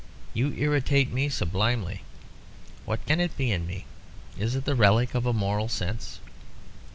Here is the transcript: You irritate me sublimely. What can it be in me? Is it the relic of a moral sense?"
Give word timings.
You 0.33 0.51
irritate 0.53 1.11
me 1.13 1.29
sublimely. 1.29 2.01
What 2.85 3.05
can 3.05 3.19
it 3.19 3.37
be 3.37 3.51
in 3.51 3.67
me? 3.67 3.85
Is 4.35 4.55
it 4.55 4.65
the 4.65 4.73
relic 4.73 5.13
of 5.13 5.27
a 5.27 5.31
moral 5.31 5.69
sense?" 5.69 6.19